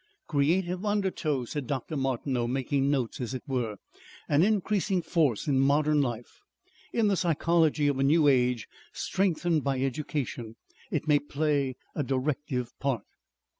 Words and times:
"Creative 0.25 0.83
undertow," 0.83 1.45
said 1.45 1.67
Dr. 1.67 1.95
Martineau, 1.95 2.47
making 2.47 2.89
notes, 2.89 3.21
as 3.21 3.35
it 3.35 3.43
were. 3.45 3.75
"An 4.27 4.41
increasing 4.41 5.03
force 5.03 5.45
in 5.47 5.59
modern 5.59 6.01
life. 6.01 6.39
In 6.91 7.07
the 7.07 7.15
psychology 7.15 7.87
of 7.87 7.99
a 7.99 8.03
new 8.03 8.27
age 8.27 8.67
strengthened 8.93 9.63
by 9.63 9.79
education 9.79 10.55
it 10.89 11.07
may 11.07 11.19
play 11.19 11.75
a 11.93 12.01
directive 12.01 12.71
part." 12.79 13.03